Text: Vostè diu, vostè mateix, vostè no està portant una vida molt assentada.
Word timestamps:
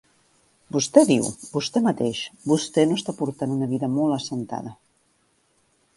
Vostè 0.75 1.03
diu, 1.09 1.27
vostè 1.57 1.83
mateix, 1.89 2.23
vostè 2.53 2.87
no 2.89 2.99
està 3.01 3.17
portant 3.21 3.55
una 3.59 3.71
vida 3.75 3.93
molt 3.99 4.19
assentada. 4.19 4.77